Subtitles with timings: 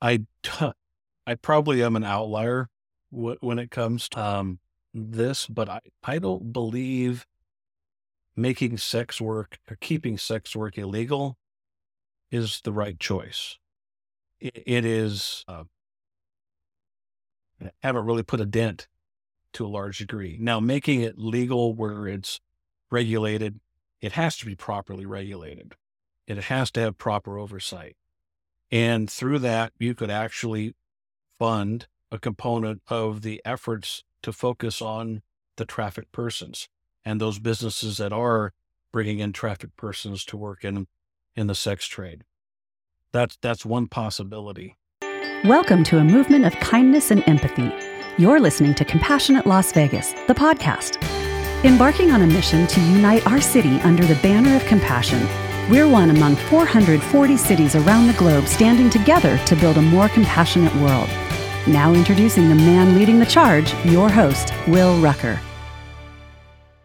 [0.00, 0.24] I,
[1.26, 2.68] I probably am an outlier
[3.10, 4.58] when it comes to um,
[4.94, 7.26] this, but I, I don't believe
[8.36, 11.36] making sex work or keeping sex work illegal
[12.30, 13.58] is the right choice.
[14.40, 15.64] it, it is, uh,
[17.82, 18.88] haven't really put a dent
[19.52, 20.38] to a large degree.
[20.40, 22.40] Now, making it legal where it's
[22.90, 23.60] regulated,
[24.00, 25.74] it has to be properly regulated.
[26.26, 27.96] It has to have proper oversight.
[28.72, 30.74] And through that, you could actually
[31.38, 35.22] fund a component of the efforts to focus on
[35.56, 36.68] the traffic persons
[37.04, 38.52] and those businesses that are
[38.92, 40.86] bringing in traffic persons to work in
[41.34, 42.24] in the sex trade.
[43.12, 44.76] That's that's one possibility.
[45.44, 47.72] Welcome to a movement of kindness and empathy.
[48.18, 51.02] You're listening to Compassionate Las Vegas, the podcast.
[51.64, 55.26] Embarking on a mission to unite our city under the banner of compassion,
[55.70, 60.74] we're one among 440 cities around the globe standing together to build a more compassionate
[60.76, 61.08] world.
[61.68, 65.38] Now introducing the man leading the charge, your host, Will Rucker.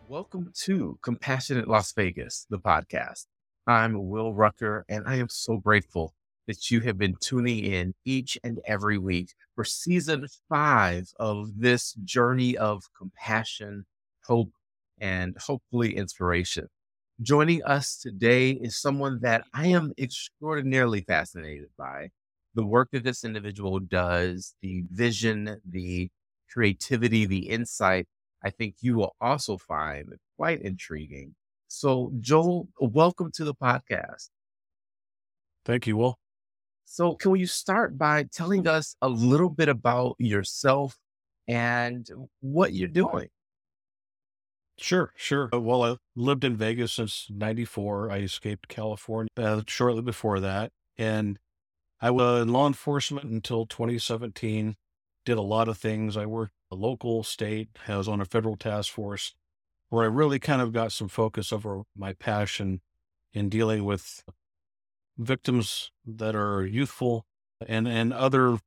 [0.08, 3.26] Welcome to Compassionate Las Vegas, the podcast.
[3.66, 6.14] I'm Will Rucker, and I am so grateful
[6.46, 11.94] that you have been tuning in each and every week for season five of this
[12.04, 13.88] journey of compassion,
[14.28, 14.52] hope,
[15.00, 16.68] and hopefully inspiration.
[17.22, 22.10] Joining us today is someone that I am extraordinarily fascinated by
[22.54, 26.10] the work that this individual does, the vision, the
[26.52, 28.08] creativity, the insight,
[28.44, 31.36] I think you will also find quite intriguing.
[31.68, 34.30] So, Joel, welcome to the podcast.
[35.66, 36.20] Thank you, Will.
[36.86, 40.98] So, can you start by telling us a little bit about yourself
[41.48, 42.08] and
[42.42, 43.30] what you're doing?
[44.78, 45.50] Sure, sure.
[45.54, 48.12] Uh, well, I lived in Vegas since 94.
[48.12, 50.72] I escaped California uh, shortly before that.
[50.98, 51.40] And
[52.02, 54.76] I was in law enforcement until 2017.
[55.26, 56.18] Did a lot of things.
[56.18, 57.70] I worked a local, state.
[57.88, 59.34] I was on a federal task force
[59.90, 62.82] where I really kind of got some focus over my passion
[63.34, 64.24] in dealing with
[65.18, 67.26] victims that are youthful
[67.66, 68.60] and, and other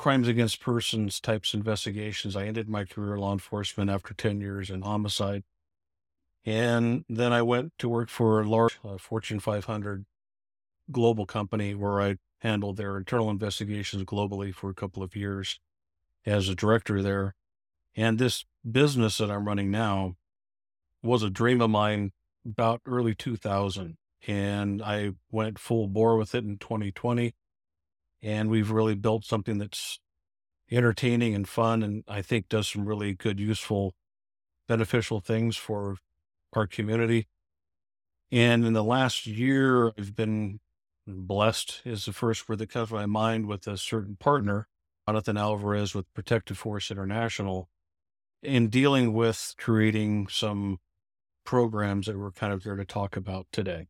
[0.00, 2.34] crimes against persons types investigations.
[2.34, 5.44] I ended my career law enforcement after 10 years in homicide.
[6.46, 10.06] And then I went to work for a large uh, Fortune 500
[10.90, 15.60] global company where I handled their internal investigations globally for a couple of years
[16.24, 17.34] as a director there.
[17.94, 20.16] And this business that I'm running now
[21.02, 22.12] was a dream of mine
[22.46, 23.98] about early 2000.
[24.26, 27.34] And I went full bore with it in 2020.
[28.22, 29.98] And we've really built something that's
[30.70, 31.82] entertaining and fun.
[31.82, 33.94] And I think does some really good, useful,
[34.68, 35.96] beneficial things for
[36.52, 37.28] our community.
[38.32, 40.60] And in the last year, I've been
[41.06, 44.68] blessed is the first word that comes to my mind with a certain partner,
[45.08, 47.68] Jonathan Alvarez with Protective Force International,
[48.42, 50.78] in dealing with creating some
[51.44, 53.88] programs that we're kind of here to talk about today.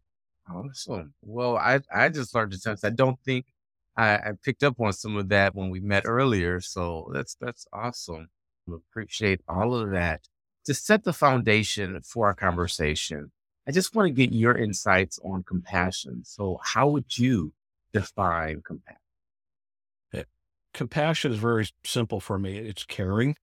[0.49, 1.13] Awesome.
[1.23, 2.83] Well, I I just learned a sense.
[2.85, 3.47] I don't think
[3.97, 6.61] I, I picked up on some of that when we met earlier.
[6.61, 8.29] So that's that's awesome.
[8.73, 10.29] Appreciate all of that.
[10.67, 13.33] To set the foundation for our conversation,
[13.67, 16.23] I just want to get your insights on compassion.
[16.25, 17.53] So, how would you
[17.93, 19.01] define compassion?
[20.13, 20.25] Eh,
[20.75, 22.59] compassion is very simple for me.
[22.59, 23.37] It's caring.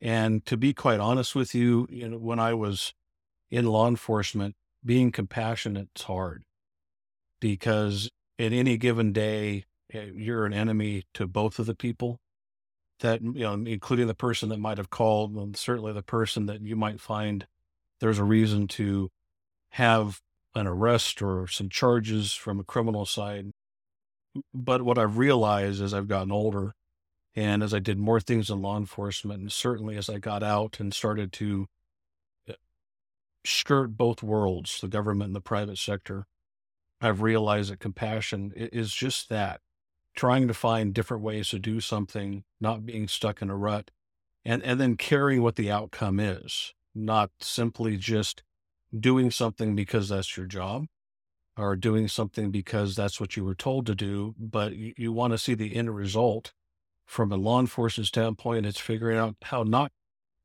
[0.00, 2.92] And to be quite honest with you, you know, when I was
[3.50, 6.44] in law enforcement, being compassionate is hard
[7.40, 12.20] because at any given day, you're an enemy to both of the people
[13.00, 16.62] that, you know, including the person that might have called, and certainly the person that
[16.62, 17.46] you might find
[18.00, 19.10] there's a reason to
[19.70, 20.20] have
[20.54, 23.50] an arrest or some charges from a criminal side.
[24.52, 26.74] But what I've realized as I've gotten older
[27.34, 30.80] and as I did more things in law enforcement, and certainly as I got out
[30.80, 31.66] and started to
[32.48, 32.54] uh,
[33.44, 36.26] skirt both worlds, the government and the private sector,
[37.00, 39.60] I've realized that compassion is just that
[40.14, 43.90] trying to find different ways to do something, not being stuck in a rut,
[44.44, 48.42] and, and then caring what the outcome is, not simply just
[48.98, 50.86] doing something because that's your job
[51.56, 55.32] or doing something because that's what you were told to do, but you, you want
[55.32, 56.52] to see the end result
[57.06, 58.66] from a law enforcement standpoint.
[58.66, 59.92] It's figuring out how not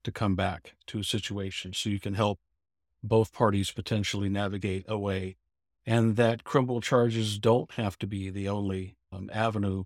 [0.04, 2.40] to come back to a situation so you can help
[3.04, 5.38] both parties potentially navigate away
[5.86, 9.84] and that criminal charges don't have to be the only um, avenue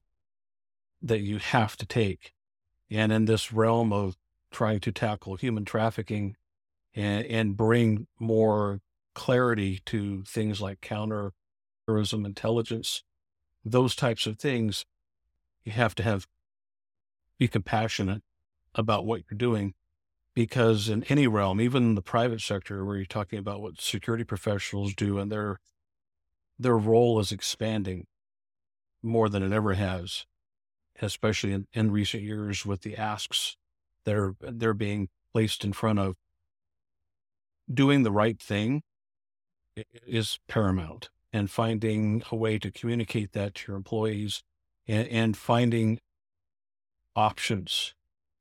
[1.02, 2.34] that you have to take.
[2.90, 4.18] And in this realm of
[4.52, 6.36] trying to tackle human trafficking,
[6.94, 8.82] and, and bring more
[9.14, 13.04] clarity to things like counterterrorism intelligence,
[13.64, 14.86] those types of things.
[15.64, 16.28] you have to have
[17.38, 18.22] be compassionate
[18.76, 19.74] about what you're doing
[20.34, 24.94] because in any realm, even the private sector where you're talking about what security professionals
[24.94, 25.60] do and their
[26.58, 28.06] their role is expanding
[29.04, 30.26] more than it ever has,
[31.02, 33.58] especially in, in recent years with the asks
[34.06, 36.16] that are they're being placed in front of
[37.72, 38.82] doing the right thing
[40.06, 44.44] is paramount and finding a way to communicate that to your employees
[44.88, 46.00] and, and finding
[47.16, 47.94] options,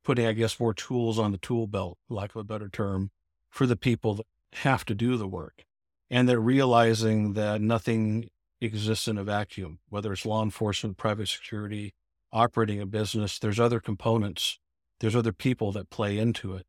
[0.05, 3.11] putting, I guess, more tools on the tool belt, lack of a better term,
[3.49, 5.65] for the people that have to do the work.
[6.11, 8.29] And they're realizing that nothing
[8.61, 11.95] exists in a vacuum, whether it's law enforcement, private security,
[12.33, 14.59] operating a business, there's other components,
[15.01, 16.67] there's other people that play into it,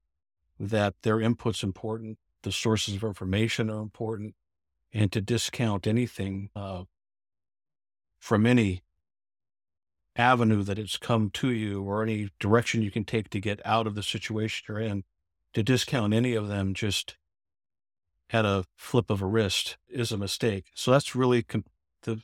[0.60, 4.36] that their input's important, the sources of information are important,
[4.94, 6.84] and to discount anything uh,
[8.20, 8.84] from any
[10.16, 13.88] avenue that it's come to you or any direction you can take to get out
[13.88, 15.04] of the situation you're in,
[15.54, 17.18] to discount any of them just
[18.30, 20.66] at a flip of a wrist is a mistake.
[20.74, 21.66] So that's really com-
[22.04, 22.22] the,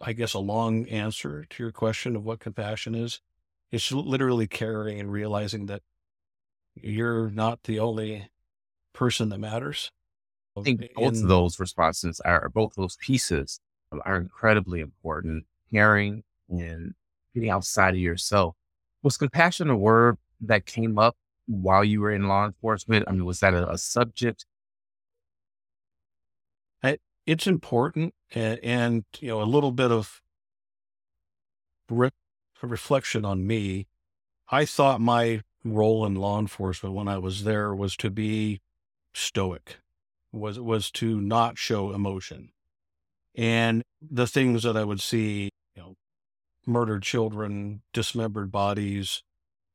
[0.00, 3.20] I guess, a long answer to your question of what compassion is.
[3.70, 5.82] It's literally caring and realizing that
[6.74, 8.30] you're not the only
[8.92, 9.90] person that matters.
[10.56, 13.60] I think both of those responses are both those pieces
[14.04, 15.44] are incredibly important.
[15.70, 16.94] Caring and
[17.34, 18.54] getting outside of yourself.
[19.02, 21.16] Was compassion a word that came up
[21.46, 23.04] while you were in law enforcement?
[23.06, 24.46] I mean, was that a, a subject?
[27.28, 30.22] It's important, and, and, you know, a little bit of
[31.90, 32.08] re-
[32.62, 33.86] reflection on me.
[34.48, 38.62] I thought my role in law enforcement when I was there was to be
[39.12, 39.76] stoic,
[40.32, 42.48] was was to not show emotion,
[43.34, 45.94] and the things that I would see, you know,
[46.64, 49.22] murdered children, dismembered bodies,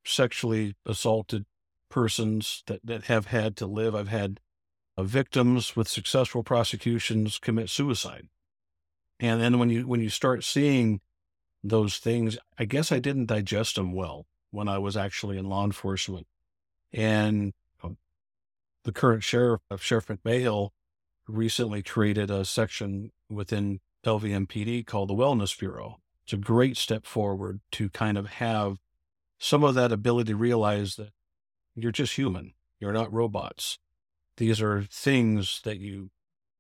[0.03, 1.45] sexually assaulted
[1.87, 3.93] persons that, that have had to live.
[3.93, 4.39] I've had
[5.01, 8.27] victims with successful prosecutions commit suicide.
[9.19, 11.01] And then when you when you start seeing
[11.63, 15.65] those things, I guess I didn't digest them well when I was actually in law
[15.65, 16.27] enforcement.
[16.91, 17.53] And
[17.83, 17.97] um,
[18.83, 20.69] the current sheriff, of Sheriff McMahill,
[21.27, 25.99] recently created a section within LVMPD called the Wellness Bureau.
[26.25, 28.77] It's a great step forward to kind of have
[29.39, 31.11] some of that ability to realize that
[31.75, 32.53] you're just human.
[32.79, 33.79] You're not robots.
[34.37, 36.09] These are things that you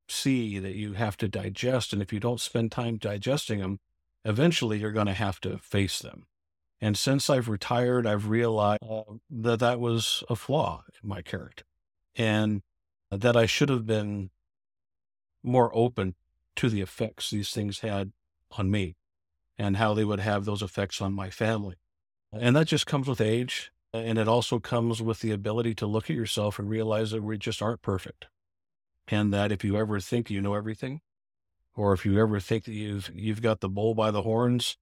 [0.07, 1.93] see that you have to digest.
[1.93, 3.79] And if you don't spend time digesting them,
[4.25, 6.27] eventually you're going to have to face them.
[6.81, 11.63] And since I've retired, I've realized uh, that that was a flaw in my character
[12.15, 12.61] and
[13.09, 14.31] that I should have been
[15.41, 16.15] more open
[16.57, 18.11] to the effects these things had
[18.51, 18.95] on me
[19.57, 21.75] and how they would have those effects on my family.
[22.31, 23.71] And that just comes with age.
[23.93, 27.37] And it also comes with the ability to look at yourself and realize that we
[27.37, 28.25] just aren't perfect.
[29.07, 31.01] And that if you ever think you know everything,
[31.75, 34.77] or if you ever think that you've, you've got the bull by the horns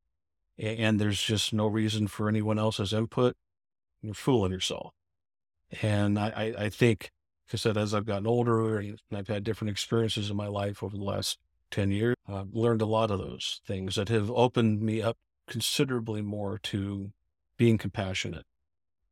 [0.57, 3.35] and there's just no reason for anyone else's input,
[4.01, 4.93] you're fooling yourself.
[5.81, 7.11] And I, I, I think,
[7.47, 10.83] like I said, as I've gotten older and I've had different experiences in my life
[10.83, 11.37] over the last
[11.71, 15.17] 10 years, I've learned a lot of those things that have opened me up
[15.47, 17.11] considerably more to
[17.57, 18.45] being compassionate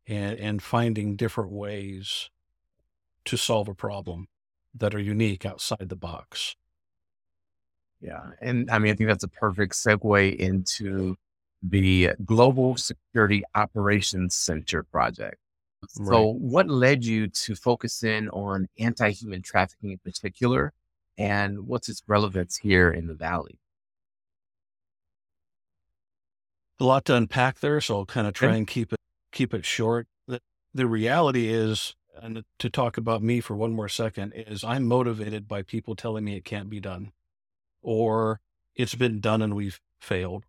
[0.09, 2.29] and, and finding different ways
[3.25, 4.27] to solve a problem
[4.73, 6.55] that are unique outside the box.
[8.01, 8.31] Yeah.
[8.41, 11.15] And I mean, I think that's a perfect segue into
[11.63, 15.37] the Global Security Operations Center project.
[15.97, 16.07] Right.
[16.07, 20.73] So, what led you to focus in on anti human trafficking in particular?
[21.19, 23.59] and what's its relevance here in the Valley?
[26.79, 28.99] A lot to unpack there, so I'll kind of try and keep it
[29.31, 30.07] keep it short.
[30.27, 30.41] The,
[30.73, 35.47] the reality is, and to talk about me for one more second, is I'm motivated
[35.47, 37.11] by people telling me it can't be done,
[37.81, 38.41] or
[38.75, 40.45] it's been done and we've failed,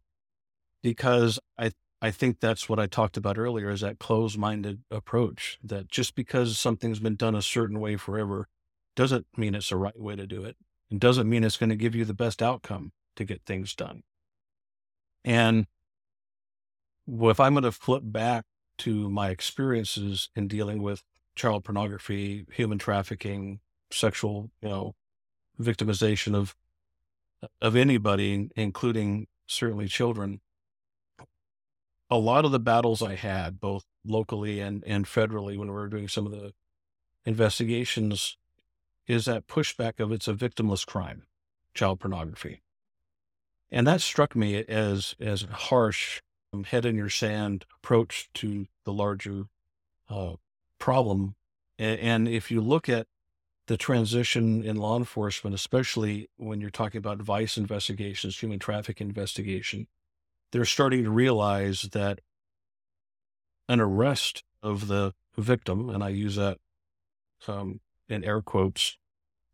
[0.82, 1.72] because I
[2.02, 6.14] I think that's what I talked about earlier is that closed minded approach that just
[6.14, 8.48] because something's been done a certain way forever
[8.96, 10.56] doesn't mean it's the right way to do it.
[10.90, 14.02] It doesn't mean it's going to give you the best outcome to get things done.
[15.24, 15.66] And
[17.06, 18.44] if I'm going to flip back
[18.80, 21.02] to my experiences in dealing with
[21.34, 23.60] child pornography, human trafficking,
[23.90, 24.94] sexual, you know,
[25.60, 26.54] victimization of
[27.60, 30.40] of anybody, including certainly children,
[32.10, 35.88] a lot of the battles I had, both locally and, and federally, when we were
[35.88, 36.52] doing some of the
[37.24, 38.36] investigations
[39.06, 41.22] is that pushback of it's a victimless crime,
[41.74, 42.62] child pornography.
[43.70, 46.20] And that struck me as as harsh
[46.66, 49.44] head in your sand approach to the larger
[50.08, 50.34] uh,
[50.78, 51.34] problem.
[51.78, 53.06] And if you look at
[53.66, 59.86] the transition in law enforcement, especially when you're talking about vice investigations, human traffic investigation,
[60.52, 62.20] they're starting to realize that
[63.68, 66.58] an arrest of the victim, and I use that
[67.46, 68.98] um, in air quotes,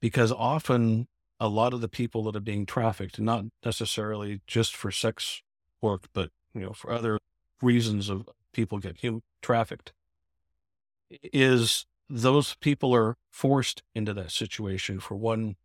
[0.01, 1.07] because often
[1.39, 5.43] a lot of the people that are being trafficked, not necessarily just for sex
[5.83, 7.19] work, but you know for other
[7.63, 9.93] reasons of people get human trafficked,
[11.11, 15.57] is those people are forced into that situation for one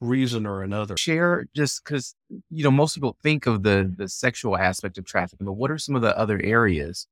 [0.00, 0.96] reason or another.
[0.96, 2.14] Share just because
[2.50, 5.78] you know most people think of the the sexual aspect of trafficking, but what are
[5.78, 7.06] some of the other areas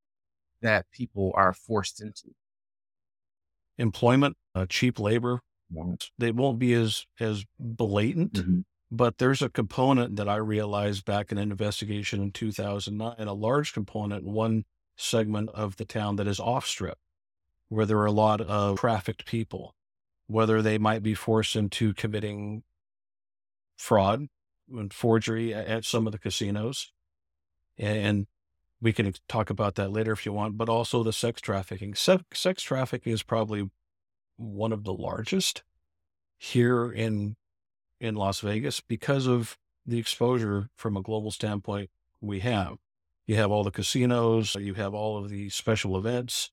[0.61, 2.35] that people are forced into?
[3.79, 5.41] Employment, uh, cheap labor.
[6.19, 8.61] They won't be as as blatant, mm-hmm.
[8.95, 13.73] But there's a component that I realized back in an investigation in 2009, a large
[13.73, 16.99] component, one segment of the town that is off strip
[17.71, 19.75] where there are a lot of trafficked people,
[20.27, 22.65] whether they might be forced into committing
[23.79, 24.27] fraud
[24.71, 26.93] and forgery at some of the casinos.
[27.79, 28.27] And
[28.83, 31.95] we can talk about that later if you want, but also the sex trafficking.
[31.95, 33.71] Se- sex trafficking is probably
[34.37, 35.63] one of the largest
[36.37, 37.37] here in
[38.03, 39.57] in Las Vegas because of
[39.87, 41.89] the exposure from a global standpoint
[42.21, 42.77] we have.
[43.27, 46.51] You have all the casinos, you have all of the special events,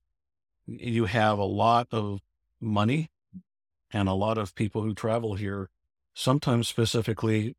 [0.67, 2.21] you have a lot of
[2.61, 3.09] money
[3.91, 5.69] and a lot of people who travel here,
[6.13, 7.55] sometimes specifically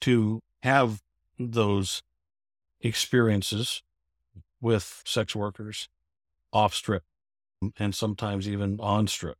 [0.00, 1.02] to have
[1.38, 2.02] those
[2.80, 3.82] experiences
[4.62, 5.90] with sex workers
[6.54, 7.02] off strip
[7.78, 9.36] and sometimes even on strip.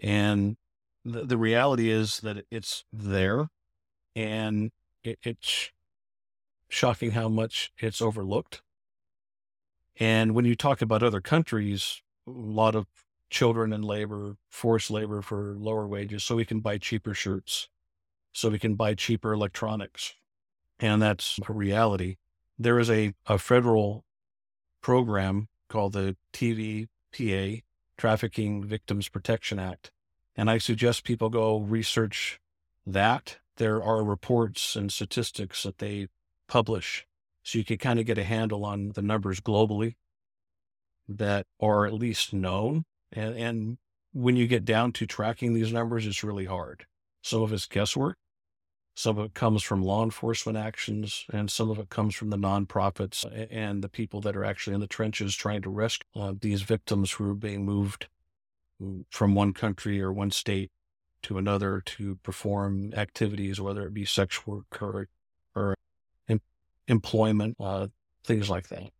[0.00, 0.56] And
[1.04, 3.48] the, the reality is that it's there
[4.14, 4.70] and
[5.02, 5.70] it, it's
[6.68, 8.62] shocking how much it's overlooked.
[9.98, 12.86] And when you talk about other countries, a lot of
[13.28, 17.68] children in labor, forced labor for lower wages, so we can buy cheaper shirts,
[18.32, 20.14] so we can buy cheaper electronics.
[20.78, 22.16] And that's a reality.
[22.58, 24.04] There is a, a federal
[24.80, 27.62] program called the TVPA,
[27.96, 29.90] Trafficking Victims Protection Act.
[30.36, 32.40] And I suggest people go research
[32.86, 33.38] that.
[33.56, 36.08] There are reports and statistics that they
[36.48, 37.06] publish
[37.42, 39.96] so you can kind of get a handle on the numbers globally
[41.08, 42.84] that are at least known.
[43.12, 43.78] And, and
[44.12, 46.86] when you get down to tracking these numbers, it's really hard.
[47.22, 48.16] Some of it's guesswork.
[48.94, 52.36] Some of it comes from law enforcement actions, and some of it comes from the
[52.36, 56.62] nonprofits and the people that are actually in the trenches trying to rescue uh, these
[56.62, 58.08] victims who are being moved
[59.10, 60.70] from one country or one state
[61.22, 65.08] to another to perform activities, whether it be sex work or,
[65.54, 65.74] or
[66.28, 66.40] em-
[66.88, 67.88] employment, uh,
[68.24, 68.90] things like that.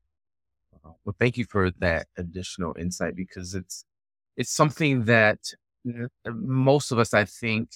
[1.05, 3.85] Well, thank you for that additional insight because it's
[4.37, 5.39] it's something that
[6.27, 7.71] most of us, I think,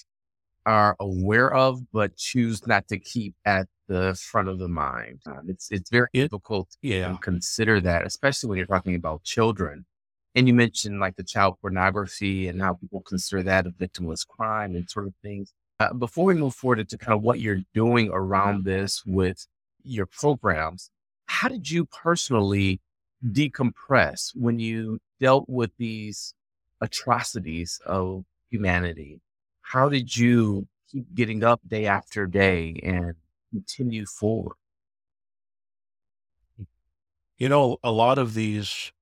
[0.66, 5.20] are aware of, but choose not to keep at the front of the mind.
[5.26, 7.08] Um, it's it's very it, difficult yeah.
[7.08, 9.84] to consider that, especially when you're talking about children.
[10.34, 14.74] And you mentioned like the child pornography and how people consider that a victimless crime
[14.74, 15.52] and sort of things.
[15.78, 19.46] Uh, before we move forward into kind of what you're doing around this with
[19.84, 20.90] your programs,
[21.26, 22.80] how did you personally
[23.24, 26.34] decompress when you dealt with these
[26.80, 29.20] atrocities of humanity?
[29.62, 33.14] How did you keep getting up day after day and
[33.52, 34.56] continue forward?
[37.38, 38.92] You know, a lot of these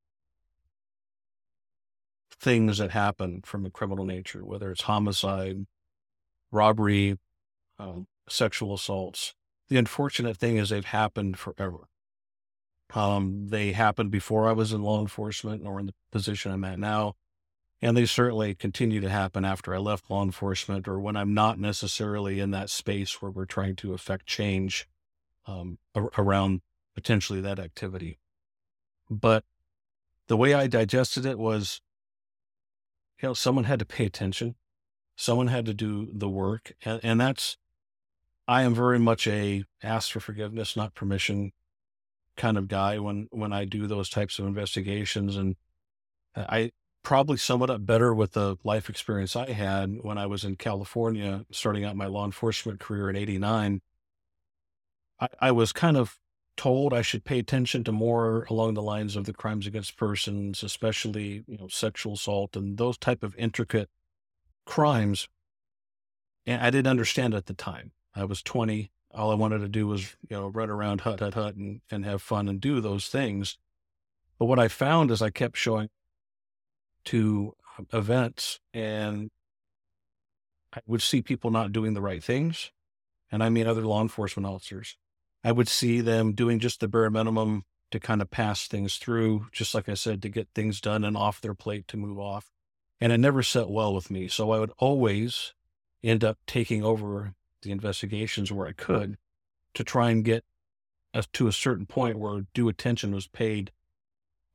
[2.42, 5.64] things that happen from a criminal nature, whether it's homicide,
[6.50, 7.16] robbery,
[7.78, 9.34] um, sexual assaults,
[9.68, 11.88] the unfortunate thing is they've happened forever.
[12.94, 16.78] Um, they happened before I was in law enforcement or in the position I'm at
[16.78, 17.14] now.
[17.80, 21.58] And they certainly continue to happen after I left law enforcement or when I'm not
[21.58, 24.86] necessarily in that space where we're trying to affect change
[25.46, 25.78] um,
[26.18, 26.60] around
[26.94, 28.18] potentially that activity.
[29.10, 29.44] But
[30.28, 31.80] the way I digested it was,
[33.22, 34.56] you know, someone had to pay attention,
[35.16, 36.72] someone had to do the work.
[36.84, 37.56] And, and that's,
[38.48, 41.52] I am very much a ask for forgiveness, not permission
[42.36, 45.56] kind of guy when when I do those types of investigations, and
[46.34, 50.44] I probably sum it up better with the life experience I had when I was
[50.44, 53.80] in California, starting out my law enforcement career in '89.
[55.20, 56.18] I, I was kind of
[56.56, 60.62] told I should pay attention to more along the lines of the crimes against persons,
[60.62, 63.88] especially you know sexual assault and those type of intricate
[64.64, 65.28] crimes.
[66.46, 67.92] And I didn't understand at the time.
[68.14, 68.90] I was 20.
[69.14, 72.04] all I wanted to do was, you know, run around hut, hut, hut and, and
[72.04, 73.58] have fun and do those things.
[74.38, 75.88] But what I found is I kept showing
[77.06, 79.30] to um, events and
[80.72, 82.72] I would see people not doing the right things.
[83.30, 84.96] And I mean, other law enforcement officers.
[85.44, 89.46] I would see them doing just the bare minimum to kind of pass things through,
[89.52, 92.50] just like I said, to get things done and off their plate to move off.
[93.00, 94.28] And it never set well with me.
[94.28, 95.52] So I would always
[96.02, 99.16] end up taking over the investigations where I could
[99.74, 100.44] to try and get
[101.14, 103.72] us to a certain point where due attention was paid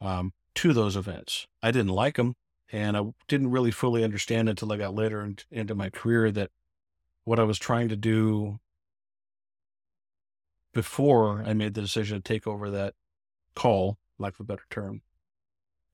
[0.02, 1.48] um, to those events.
[1.62, 2.36] I didn't like them,
[2.72, 6.52] and I didn't really fully understand until I got later in, into my career that
[7.24, 8.60] what I was trying to do
[10.78, 12.94] before I made the decision to take over that
[13.56, 15.02] call, lack of a better term,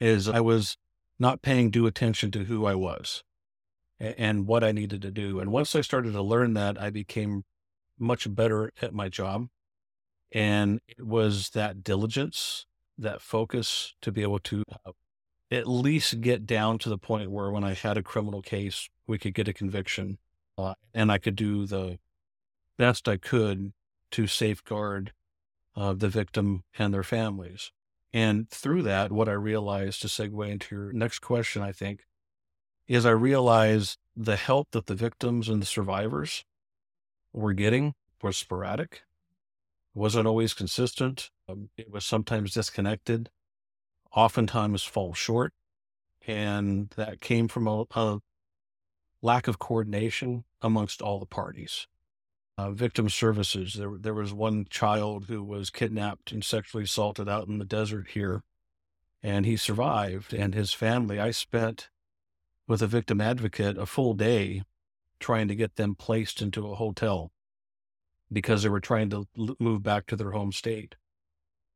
[0.01, 0.75] is I was
[1.17, 3.23] not paying due attention to who I was
[3.97, 5.39] and what I needed to do.
[5.39, 7.45] And once I started to learn that, I became
[7.97, 9.47] much better at my job.
[10.33, 12.65] And it was that diligence,
[12.97, 14.91] that focus to be able to uh,
[15.49, 19.17] at least get down to the point where when I had a criminal case, we
[19.17, 20.17] could get a conviction
[20.57, 21.99] uh, and I could do the
[22.77, 23.71] best I could
[24.13, 25.12] to safeguard
[25.75, 27.72] uh, the victim and their families.
[28.13, 32.05] And through that, what I realized to segue into your next question, I think,
[32.88, 36.46] is I realized the help that the victims and the survivors
[37.32, 39.01] were getting was sporadic,
[39.96, 41.32] wasn't always consistent.
[41.50, 43.29] Um, it was sometimes disconnected,
[44.15, 45.53] oftentimes fall short.
[46.27, 48.20] And that came from a, a
[49.24, 51.88] lack of coordination amongst all the parties.
[52.55, 53.74] Uh, victim services.
[53.74, 58.10] There, there was one child who was kidnapped and sexually assaulted out in the desert
[58.10, 58.43] here,
[59.24, 60.33] and he survived.
[60.33, 61.89] And his family, I spent
[62.67, 64.62] with a victim advocate a full day
[65.19, 67.31] trying to get them placed into a hotel
[68.31, 69.27] because they were trying to
[69.60, 70.95] move back to their home state.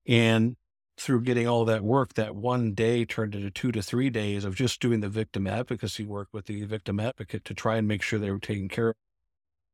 [0.06, 0.58] And
[0.98, 4.56] through getting all that work, that one day turned into two to three days of
[4.56, 8.20] just doing the victim advocacy work with the victim advocate to try and make sure
[8.20, 8.96] they were taken care of,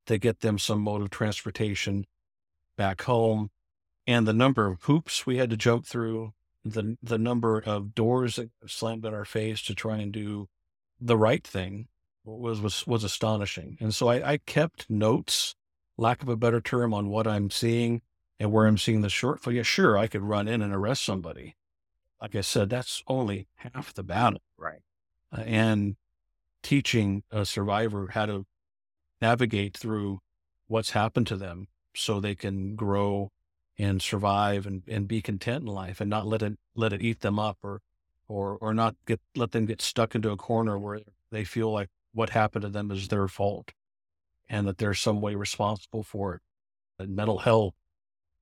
[0.06, 2.06] to get them some mode of transportation
[2.78, 3.50] back home.
[4.06, 6.34] And the number of hoops we had to jump through,
[6.66, 10.50] the the number of doors that slammed in our face to try and do
[11.00, 11.88] the right thing
[12.26, 13.78] was was was astonishing.
[13.80, 15.56] And so I, I kept notes,
[15.98, 18.02] lack of a better term, on what I'm seeing
[18.40, 19.54] and where I'm seeing the shortfall.
[19.54, 21.56] Yeah, sure, I could run in and arrest somebody.
[22.22, 24.42] Like I said, that's only half the battle.
[24.58, 24.80] Right.
[25.32, 25.96] Uh, and
[26.62, 28.46] teaching a survivor how to
[29.24, 30.20] navigate through
[30.68, 33.32] what's happened to them so they can grow
[33.78, 37.22] and survive and, and be content in life and not let it let it eat
[37.22, 37.80] them up or
[38.28, 41.00] or or not get let them get stuck into a corner where
[41.32, 43.72] they feel like what happened to them is their fault
[44.50, 46.42] and that they're some way responsible for it.
[47.00, 47.74] And mental health,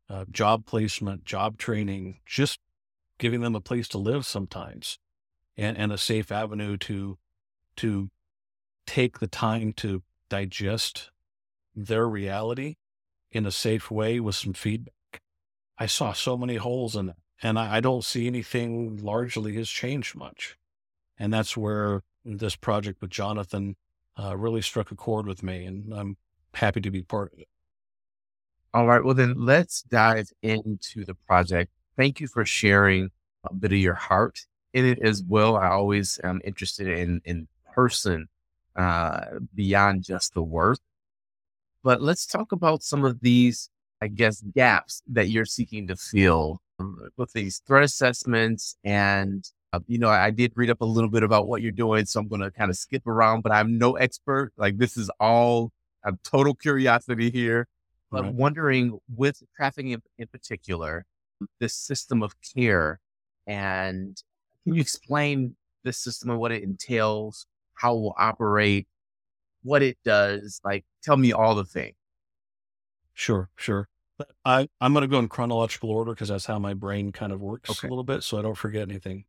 [0.10, 2.60] uh, job placement, job training, just
[3.18, 5.00] giving them a place to live sometimes
[5.56, 7.18] and, and a safe avenue to
[7.78, 8.10] to
[8.86, 11.12] take the time to digest
[11.76, 12.76] their reality
[13.32, 15.22] in a safe way with some feedback.
[15.78, 19.70] I saw so many holes in it, and I, I don't see anything largely has
[19.70, 20.58] changed much.
[21.20, 23.76] And that's where this project with Jonathan
[24.18, 26.16] uh, really struck a chord with me, and I'm
[26.54, 27.48] happy to be part of it.
[28.74, 29.04] All right.
[29.04, 31.72] Well, then let's dive into the project.
[31.98, 33.10] Thank you for sharing
[33.44, 35.58] a bit of your heart in it as well.
[35.58, 38.30] I always am interested in in person
[38.76, 39.22] uh,
[39.54, 40.80] beyond just the work.
[41.84, 43.70] But let's talk about some of these,
[44.02, 46.62] I guess, gaps that you're seeking to fill
[47.18, 51.24] with these threat assessments and uh, you know i did read up a little bit
[51.24, 53.96] about what you're doing so i'm going to kind of skip around but i'm no
[53.98, 55.72] expert like this is all
[56.04, 57.68] a total curiosity here
[58.12, 58.34] but right.
[58.34, 61.06] wondering with trafficking in, in particular
[61.60, 63.00] this system of care
[63.48, 64.24] and
[64.64, 67.46] can you explain this system and what it entails
[67.82, 68.88] how it will operate
[69.64, 71.96] what it does like tell me all the things
[73.14, 73.88] sure sure
[74.46, 77.42] I, I'm going to go in chronological order because that's how my brain kind of
[77.42, 77.88] works okay.
[77.88, 79.26] a little bit, so I don't forget anything.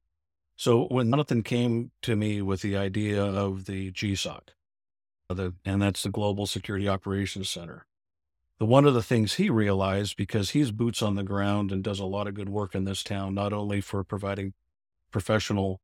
[0.56, 4.40] So when Jonathan came to me with the idea of the GSOC,
[5.30, 7.86] uh, the, and that's the Global Security Operations Center,
[8.58, 11.98] the one of the things he realized because he's boots on the ground and does
[11.98, 14.52] a lot of good work in this town, not only for providing
[15.10, 15.80] professional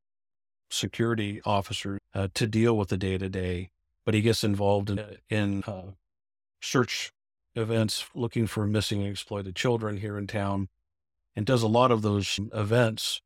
[0.69, 3.69] security officer uh, to deal with the day to day,
[4.05, 5.91] but he gets involved in, in uh,
[6.61, 7.11] search
[7.55, 10.69] events looking for missing and exploited children here in town
[11.35, 13.21] and does a lot of those events.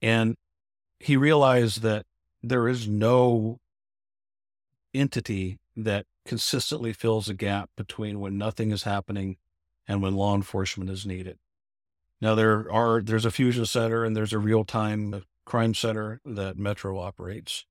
[0.00, 0.36] And
[1.00, 2.06] he realized that
[2.42, 3.58] there is no
[4.94, 9.36] entity that consistently fills a gap between when nothing is happening
[9.86, 11.38] and when law enforcement is needed.
[12.20, 16.58] Now there are there's a fusion center and there's a real time crime center that
[16.58, 17.64] Metro operates.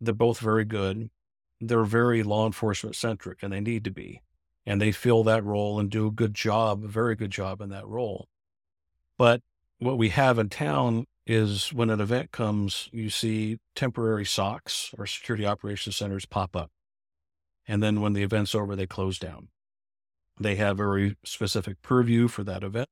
[0.00, 1.08] They're both very good.
[1.60, 4.20] They're very law enforcement centric and they need to be.
[4.66, 7.70] And they fill that role and do a good job, a very good job in
[7.70, 8.28] that role.
[9.16, 9.40] But
[9.78, 15.06] what we have in town is when an event comes, you see temporary SOCs or
[15.06, 16.70] security operations centers pop up.
[17.66, 19.48] And then when the event's over, they close down.
[20.38, 22.90] They have a very specific purview for that event.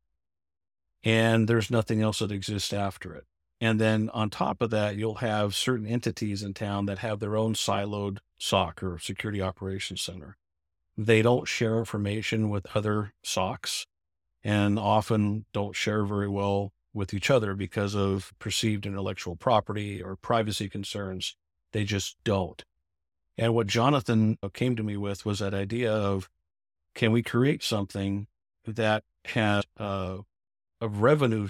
[1.04, 3.24] And there's nothing else that exists after it.
[3.60, 7.36] And then on top of that, you'll have certain entities in town that have their
[7.36, 10.36] own siloed SOC or security operations center.
[10.96, 13.86] They don't share information with other SOCs
[14.42, 20.16] and often don't share very well with each other because of perceived intellectual property or
[20.16, 21.36] privacy concerns.
[21.72, 22.64] They just don't.
[23.38, 26.28] And what Jonathan came to me with was that idea of
[26.94, 28.26] can we create something
[28.66, 30.18] that has uh,
[30.80, 31.48] a revenue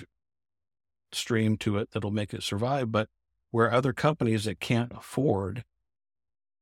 [1.13, 3.09] stream to it that'll make it survive, but
[3.51, 5.65] where other companies that can't afford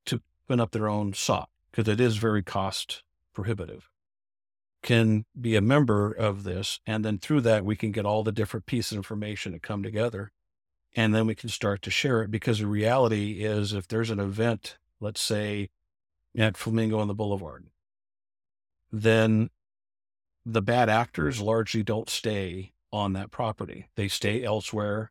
[0.06, 3.02] to put up their own SOC, because it is very cost
[3.34, 3.90] prohibitive,
[4.82, 6.80] can be a member of this.
[6.86, 9.82] And then through that, we can get all the different pieces of information to come
[9.82, 10.32] together.
[10.94, 14.20] And then we can start to share it because the reality is if there's an
[14.20, 15.70] event, let's say
[16.36, 17.66] at Flamingo on the Boulevard,
[18.90, 19.50] then
[20.46, 23.88] the bad actors largely don't stay on that property.
[23.96, 25.10] They stay elsewhere,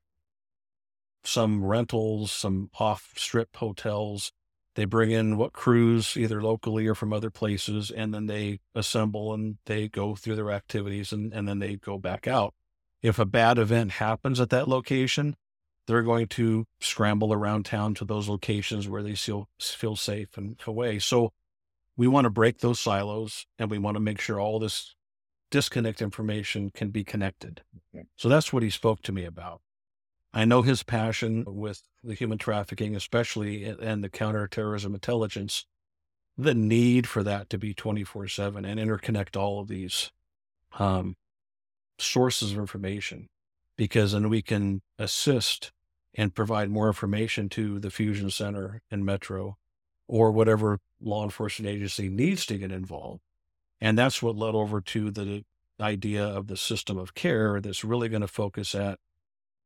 [1.23, 4.31] some rentals, some off strip hotels.
[4.75, 9.33] They bring in what crews, either locally or from other places, and then they assemble
[9.33, 12.53] and they go through their activities and, and then they go back out.
[13.01, 15.35] If a bad event happens at that location,
[15.87, 20.59] they're going to scramble around town to those locations where they feel, feel safe and
[20.67, 20.99] away.
[20.99, 21.31] So
[21.95, 24.95] we want to break those silos and we want to make sure all this
[25.51, 27.61] disconnect information can be connected.
[28.15, 29.61] So that's what he spoke to me about.
[30.33, 35.65] I know his passion with the human trafficking, especially and the counterterrorism intelligence,
[36.37, 40.11] the need for that to be 24 7 and interconnect all of these
[40.77, 41.15] um,
[41.97, 43.27] sources of information,
[43.77, 45.71] because then we can assist
[46.13, 49.57] and provide more information to the Fusion Center and Metro
[50.07, 53.21] or whatever law enforcement agency needs to get involved.
[53.79, 55.43] And that's what led over to the
[55.79, 58.99] idea of the system of care that's really going to focus at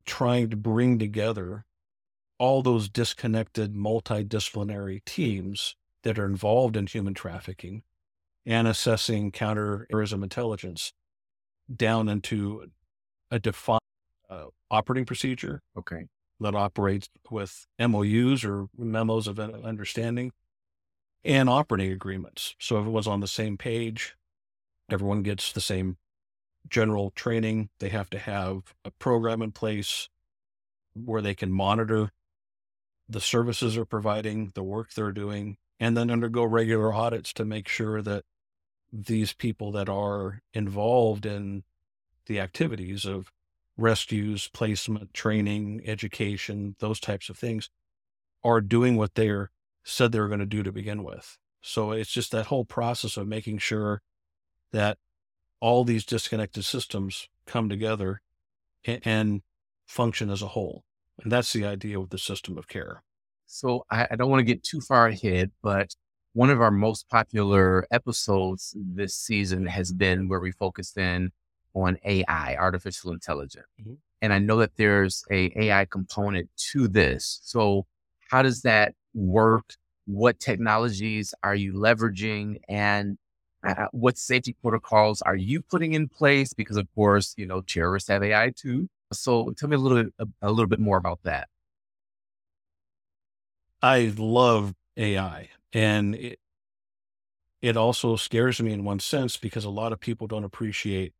[0.06, 1.65] trying to bring together
[2.38, 7.84] all those disconnected multidisciplinary teams that are involved in human trafficking
[8.45, 10.91] and assessing counterterrorism intelligence
[11.74, 12.65] down into
[13.30, 13.80] a defined
[14.30, 15.62] uh, operating procedure.
[15.78, 16.08] Okay.
[16.39, 20.32] That operates with MOUs or memos of understanding
[21.23, 22.55] and operating agreements.
[22.60, 24.15] So everyone's on the same page.
[24.89, 25.97] Everyone gets the same
[26.67, 27.69] general training.
[27.79, 30.10] They have to have a program in place
[30.93, 32.12] where they can monitor
[33.07, 37.67] the services they're providing, the work they're doing, and then undergo regular audits to make
[37.67, 38.23] sure that
[38.91, 41.63] these people that are involved in
[42.27, 43.31] the activities of
[43.77, 47.69] rescues, placement, training, education, those types of things
[48.43, 49.49] are doing what they're
[49.84, 51.38] said they were going to do to begin with.
[51.62, 54.02] So it's just that whole process of making sure
[54.72, 54.98] that
[55.60, 58.22] all these disconnected systems come together
[58.86, 59.41] and, and
[59.86, 60.84] function as a whole.
[61.22, 63.04] And that's the idea with the system of care.
[63.46, 65.94] So I, I don't want to get too far ahead, but
[66.34, 71.32] one of our most popular episodes this season has been where we focused in
[71.74, 73.67] on AI, artificial intelligence.
[73.80, 73.94] Mm-hmm.
[74.22, 77.39] And I know that there's a AI component to this.
[77.44, 77.86] So
[78.30, 79.76] how does that work?
[80.06, 82.58] What technologies are you leveraging?
[82.67, 83.17] And
[83.67, 86.54] uh, what safety protocols are you putting in place?
[86.54, 88.89] Because of course, you know, terrorists have AI too.
[89.13, 91.47] So tell me a little bit, a, a little bit more about that.
[93.82, 96.39] I love AI and it,
[97.62, 101.13] it also scares me in one sense because a lot of people don't appreciate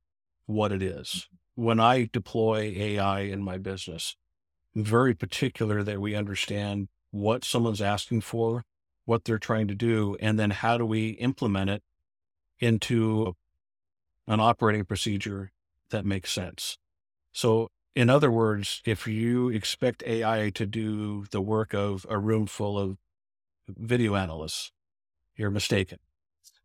[0.46, 1.28] what it is.
[1.56, 4.16] When I deploy AI in my business,
[4.76, 8.64] I'm very particular that we understand what someone's asking for,
[9.06, 11.84] what they're trying to do, and then how do we implement it
[12.60, 13.36] into
[14.28, 15.52] an operating procedure
[15.90, 16.78] that makes sense.
[17.34, 22.48] So, in other words, if you expect AI to do the work of a room
[22.48, 22.98] full of
[23.68, 24.72] video analysts,
[25.36, 26.00] you're mistaken.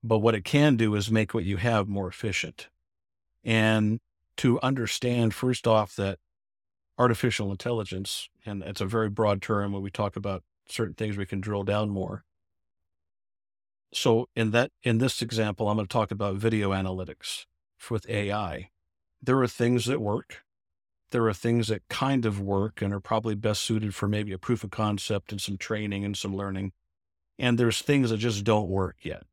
[0.03, 2.69] But what it can do is make what you have more efficient.
[3.45, 4.01] And
[4.39, 6.19] to understand, first off, that
[6.99, 11.27] artificial intelligence, and it's a very broad term when we talk about certain things, we
[11.27, 12.25] can drill down more,
[13.93, 17.47] So in that in this example, I'm going to talk about video analytics
[17.91, 18.71] with AI.
[19.23, 20.45] There are things that work.
[21.13, 24.39] There are things that kind of work and are probably best suited for maybe a
[24.39, 26.73] proof of concept and some training and some learning.
[27.39, 29.25] And there's things that just don't work yet.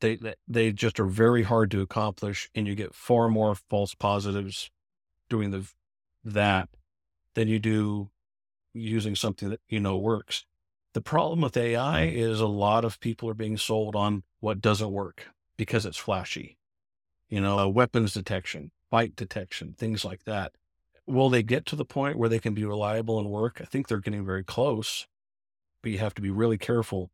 [0.00, 4.70] They they just are very hard to accomplish, and you get far more false positives
[5.30, 5.68] doing the
[6.24, 6.68] that
[7.34, 8.10] than you do
[8.72, 10.44] using something that you know works.
[10.94, 14.92] The problem with AI is a lot of people are being sold on what doesn't
[14.92, 16.56] work because it's flashy.
[17.28, 20.52] You know, uh, weapons detection, fight detection, things like that.
[21.06, 23.60] Will they get to the point where they can be reliable and work?
[23.60, 25.06] I think they're getting very close,
[25.82, 27.10] but you have to be really careful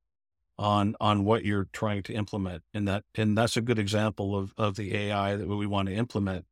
[0.59, 2.62] on on what you're trying to implement.
[2.75, 5.94] And that and that's a good example of of the AI that we want to
[5.94, 6.44] implement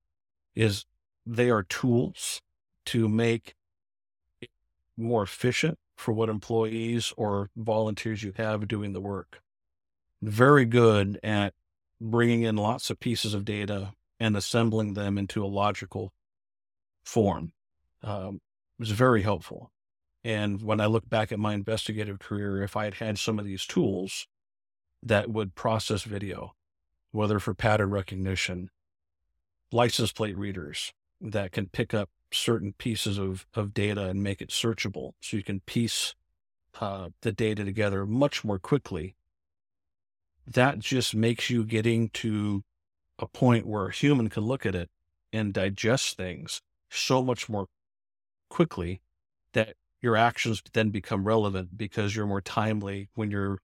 [0.54, 0.86] is
[1.26, 2.40] they are tools
[2.88, 3.54] to make
[4.40, 4.50] it
[4.96, 9.42] more efficient for what employees or volunteers you have doing the work.
[10.22, 11.52] Very good at
[12.00, 16.12] bringing in lots of pieces of data and assembling them into a logical
[17.04, 17.52] form.
[18.02, 18.40] Um,
[18.78, 19.70] was very helpful.
[20.24, 23.44] And when I look back at my investigative career, if I had had some of
[23.44, 24.26] these tools
[25.02, 26.54] that would process video,
[27.10, 28.70] whether for pattern recognition,
[29.72, 34.50] license plate readers that can pick up certain pieces of, of data and make it
[34.50, 36.14] searchable so you can piece
[36.80, 39.16] uh, the data together much more quickly.
[40.46, 42.64] That just makes you getting to
[43.18, 44.90] a point where a human can look at it
[45.32, 47.66] and digest things so much more
[48.48, 49.02] quickly
[49.52, 53.58] that your actions then become relevant because you're more timely when you're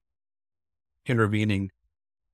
[1.05, 1.71] intervening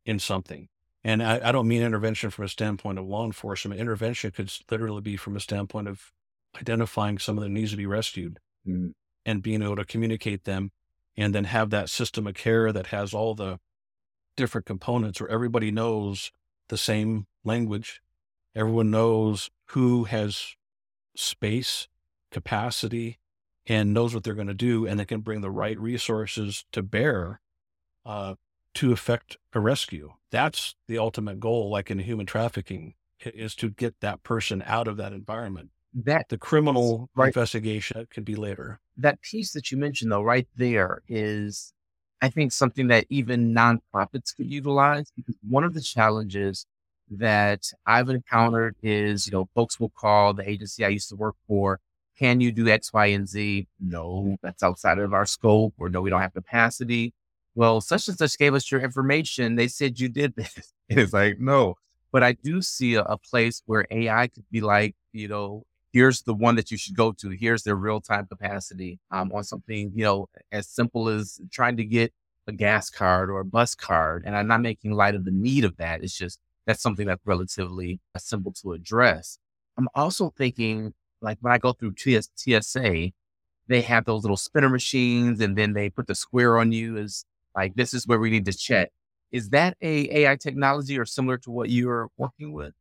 [0.05, 0.67] in something.
[1.03, 3.79] And I, I, don't mean intervention from a standpoint of law enforcement.
[3.79, 6.11] Intervention could literally be from a standpoint of
[6.59, 8.89] identifying someone that needs to be rescued mm-hmm.
[9.25, 10.71] and being able to communicate them
[11.17, 13.59] and then have that system of care that has all the
[14.35, 16.31] different components where everybody knows
[16.69, 18.01] the same language.
[18.55, 20.55] Everyone knows who has
[21.15, 21.87] space,
[22.31, 23.19] capacity,
[23.67, 26.81] and knows what they're going to do, and they can bring the right resources to
[26.81, 27.41] bear
[28.05, 28.35] uh,
[28.73, 30.13] to effect a rescue.
[30.31, 34.97] That's the ultimate goal, like in human trafficking, is to get that person out of
[34.97, 37.27] that environment that the criminal right.
[37.27, 38.79] investigation could be later.
[38.97, 41.73] That piece that you mentioned, though, right there is,
[42.21, 46.65] I think, something that even nonprofits could utilize because one of the challenges
[47.09, 51.35] that I've encountered is, you know, folks will call the agency I used to work
[51.47, 51.79] for.
[52.17, 53.67] Can you do X, Y, and Z?
[53.79, 57.13] No, that's outside of our scope, or no, we don't have capacity.
[57.55, 59.55] Well, such and such gave us your information.
[59.55, 60.73] They said you did this.
[60.89, 61.75] it's like, no.
[62.11, 66.21] But I do see a, a place where AI could be like, you know, here's
[66.23, 67.29] the one that you should go to.
[67.29, 71.85] Here's their real time capacity um, on something, you know, as simple as trying to
[71.85, 72.13] get
[72.47, 74.23] a gas card or a bus card.
[74.25, 76.03] And I'm not making light of the need of that.
[76.03, 79.37] It's just that's something that's relatively uh, simple to address.
[79.77, 83.13] I'm also thinking, like when I go through TS- TSA,
[83.67, 87.25] they have those little spinner machines and then they put the square on you as
[87.55, 88.91] like, this is where we need to check.
[89.31, 92.73] Is that a AI technology or similar to what you're working with?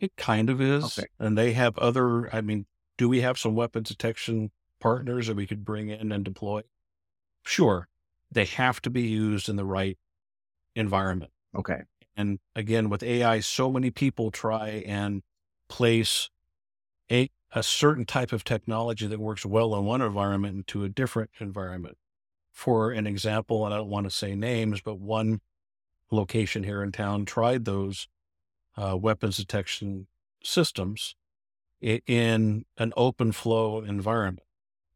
[0.00, 0.98] It kind of is.
[0.98, 1.08] Okay.
[1.18, 5.46] And they have other, I mean, do we have some weapons detection partners that we
[5.46, 6.62] could bring in and deploy?
[7.44, 7.86] Sure.
[8.32, 9.98] They have to be used in the right
[10.74, 11.32] environment.
[11.54, 11.82] Okay.
[12.16, 15.22] And again, with AI, so many people try and
[15.68, 16.30] place
[17.10, 21.30] a, a certain type of technology that works well in one environment into a different
[21.40, 21.96] environment.
[22.52, 25.40] For an example, and I don't want to say names, but one
[26.10, 28.08] location here in town tried those
[28.80, 30.06] uh, weapons detection
[30.42, 31.14] systems
[31.82, 34.46] in an open flow environment.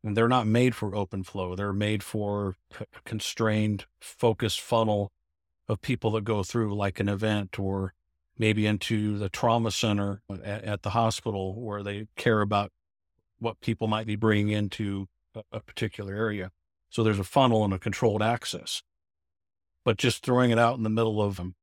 [0.02, 1.56] And they're not made for open flow.
[1.56, 5.12] They're made for a constrained, focused funnel
[5.66, 7.94] of people that go through like an event or
[8.38, 12.70] maybe into the trauma center at, at the hospital where they care about
[13.38, 16.50] what people might be bringing into a, a particular area.
[16.90, 18.82] So there's a funnel and a controlled access.
[19.84, 21.54] But just throwing it out in the middle of them,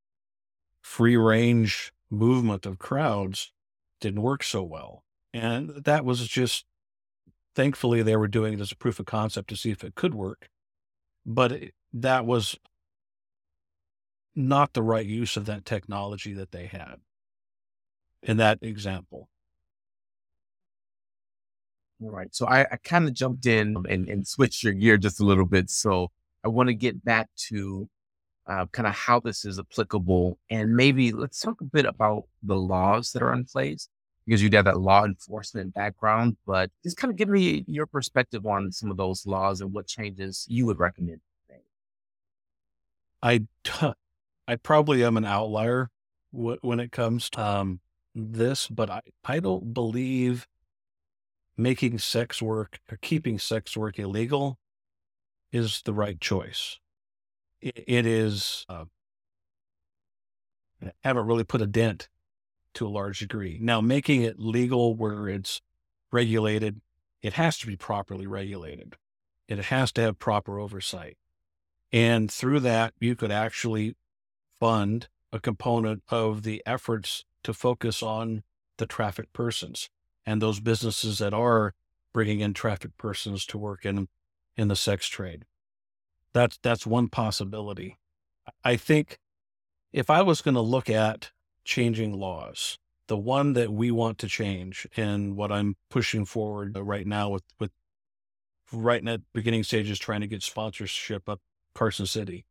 [0.81, 3.51] free range movement of crowds
[3.99, 5.03] didn't work so well.
[5.33, 6.65] And that was just,
[7.55, 10.13] thankfully, they were doing it as a proof of concept to see if it could
[10.13, 10.49] work.
[11.25, 12.57] But it, that was
[14.35, 16.95] not the right use of that technology that they had
[18.23, 19.29] in that example.
[22.01, 22.33] All right.
[22.33, 25.45] So I, I kind of jumped in and, and switched your gear just a little
[25.45, 25.69] bit.
[25.69, 26.09] So
[26.43, 27.87] I want to get back to
[28.47, 30.37] uh, kind of how this is applicable.
[30.49, 33.87] And maybe let's talk a bit about the laws that are in place
[34.25, 38.45] because you have that law enforcement background, but just kind of give me your perspective
[38.45, 41.21] on some of those laws and what changes you would recommend.
[43.23, 43.45] I,
[44.47, 45.89] I probably am an outlier
[46.31, 47.79] when it comes to um,
[48.15, 50.47] this, but I, I don't believe
[51.57, 54.57] making sex work or keeping sex work illegal
[55.51, 56.79] is the right choice.
[57.61, 58.85] It, it is, uh,
[61.03, 62.09] haven't really put a dent
[62.73, 63.57] to a large degree.
[63.61, 65.61] Now, making it legal where it's
[66.11, 66.81] regulated,
[67.21, 68.95] it has to be properly regulated.
[69.47, 71.17] It has to have proper oversight.
[71.91, 73.95] And through that, you could actually
[74.59, 78.43] fund a component of the efforts to focus on
[78.77, 79.89] the traffic persons
[80.25, 81.73] and those businesses that are
[82.13, 84.07] bringing in traffic persons to work in
[84.57, 85.45] in the sex trade.
[86.33, 87.97] That's that's one possibility.
[88.63, 89.19] I think
[89.93, 91.31] if I was going to look at
[91.63, 97.05] changing laws, the one that we want to change and what I'm pushing forward right
[97.05, 97.71] now with with
[98.71, 101.41] right at beginning stages trying to get sponsorship up
[101.75, 102.45] Carson City.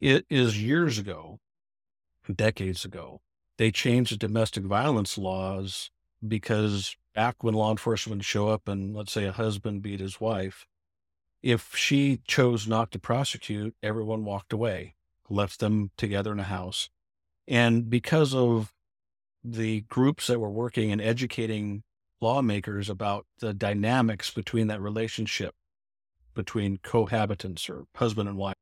[0.00, 1.40] It is years ago,
[2.34, 3.20] decades ago,
[3.56, 5.90] they changed the domestic violence laws
[6.26, 10.66] because back when law enforcement show up and let's say a husband beat his wife,
[11.42, 14.94] if she chose not to prosecute, everyone walked away,
[15.28, 16.90] left them together in a house.
[17.46, 18.72] And because of
[19.44, 21.82] the groups that were working and educating
[22.20, 25.54] lawmakers about the dynamics between that relationship
[26.34, 28.54] between cohabitants or husband and wife,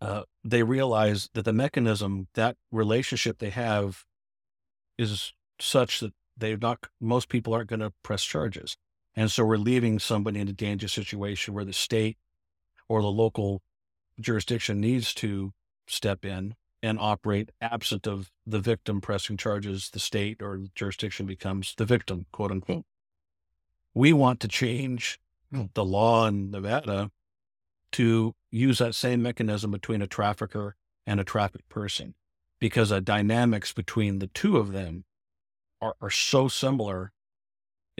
[0.00, 4.04] uh, they realize that the mechanism, that relationship they have
[4.98, 8.76] is such that they're not, most people aren't going to press charges.
[9.20, 12.16] And so we're leaving somebody in a dangerous situation where the state
[12.88, 13.60] or the local
[14.18, 15.52] jurisdiction needs to
[15.86, 19.90] step in and operate absent of the victim pressing charges.
[19.90, 22.86] The state or jurisdiction becomes the victim, quote unquote.
[23.92, 25.20] We want to change
[25.74, 27.10] the law in Nevada
[27.92, 32.14] to use that same mechanism between a trafficker and a trafficked person
[32.58, 35.04] because the dynamics between the two of them
[35.78, 37.12] are, are so similar,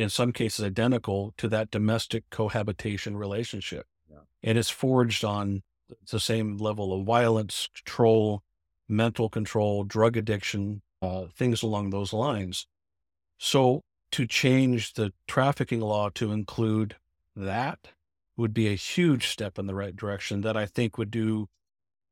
[0.00, 3.86] in some cases identical to that domestic cohabitation relationship.
[4.10, 4.20] Yeah.
[4.42, 5.62] And it's forged on
[6.10, 8.42] the same level of violence, control,
[8.88, 12.66] mental control, drug addiction, uh, things along those lines.
[13.38, 13.82] So
[14.12, 16.96] to change the trafficking law to include
[17.36, 17.88] that
[18.36, 21.48] would be a huge step in the right direction that I think would do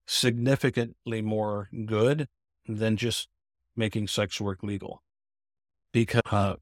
[0.07, 2.29] significantly more good
[2.67, 3.29] than just
[3.77, 5.03] making sex work legal
[5.93, 6.55] because uh,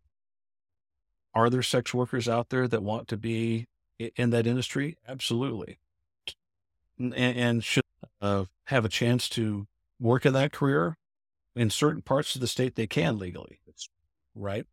[1.36, 3.66] are there sex workers out there that want to be
[3.98, 4.96] in that industry?
[5.06, 5.78] Absolutely.
[6.98, 7.84] And, and should
[8.22, 9.66] uh, have a chance to
[10.00, 10.96] work in that career
[11.54, 13.60] in certain parts of the state, they can legally,
[14.34, 14.66] right?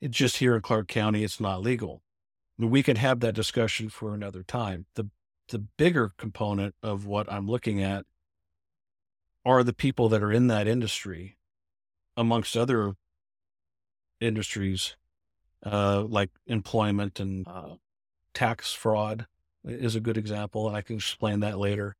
[0.00, 2.02] It's just here in Clark County, it's not legal.
[2.58, 4.86] We can have that discussion for another time.
[4.94, 5.10] The
[5.48, 8.06] the bigger component of what I'm looking at
[9.44, 11.36] are the people that are in that industry,
[12.16, 12.94] amongst other
[14.20, 14.94] industries
[15.64, 17.74] uh, like employment and uh,
[18.34, 19.26] tax fraud
[19.64, 21.96] is a good example, and I can explain that later.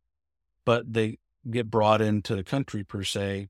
[0.65, 1.19] But they
[1.51, 3.49] get brought into the country per se,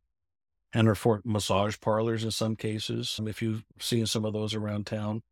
[0.72, 3.18] and are for massage parlors in some cases.
[3.24, 5.22] If you've seen some of those around town,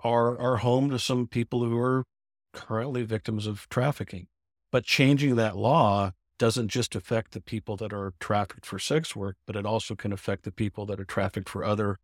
[0.00, 2.04] are are home to some people who are
[2.52, 4.26] currently victims of trafficking.
[4.70, 9.36] But changing that law doesn't just affect the people that are trafficked for sex work,
[9.46, 11.98] but it also can affect the people that are trafficked for other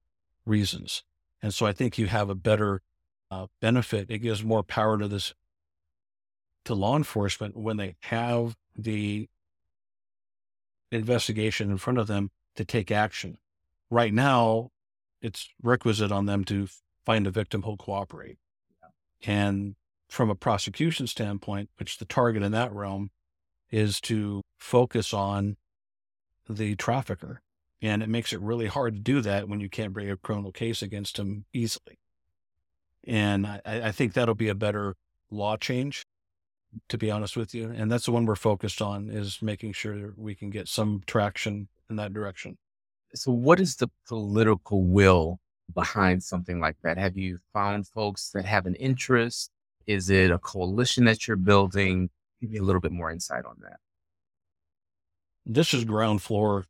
[0.44, 1.04] reasons.
[1.42, 2.82] And so I think you have a better
[3.30, 4.10] uh, benefit.
[4.10, 5.34] It gives more power to this,
[6.64, 9.28] to law enforcement when they have the
[10.90, 13.38] investigation in front of them to take action.
[13.90, 14.70] Right now,
[15.20, 16.68] it's requisite on them to
[17.04, 18.38] find a victim who'll cooperate.
[18.80, 19.32] Yeah.
[19.32, 19.76] And
[20.08, 23.10] from a prosecution standpoint, which the target in that realm
[23.70, 25.56] is to focus on
[26.48, 27.42] the trafficker
[27.82, 30.52] and it makes it really hard to do that when you can't bring a criminal
[30.52, 31.98] case against him easily.
[33.06, 34.96] And I, I think that'll be a better
[35.30, 36.04] law change,
[36.88, 37.70] to be honest with you.
[37.70, 41.68] And that's the one we're focused on is making sure we can get some traction
[41.88, 42.58] in that direction.
[43.14, 45.38] So what is the political will
[45.72, 46.98] behind something like that?
[46.98, 49.50] Have you found folks that have an interest?
[49.86, 52.10] Is it a coalition that you're building?
[52.40, 53.78] Give me a little bit more insight on that.
[55.44, 56.64] This is ground floor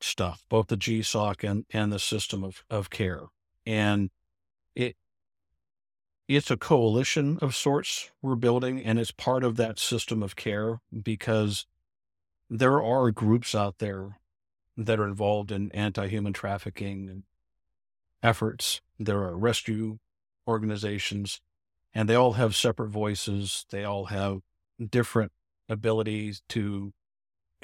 [0.00, 3.24] stuff, both the GSOC and, and the system of, of care.
[3.64, 4.10] And
[4.74, 4.96] it
[6.28, 10.80] it's a coalition of sorts we're building, and it's part of that system of care
[11.02, 11.66] because
[12.50, 14.18] there are groups out there
[14.76, 17.22] that are involved in anti-human trafficking
[18.22, 18.80] efforts.
[18.98, 19.98] There are rescue
[20.48, 21.40] organizations,
[21.94, 23.64] and they all have separate voices.
[23.70, 24.40] They all have
[24.90, 25.32] different
[25.68, 26.92] abilities to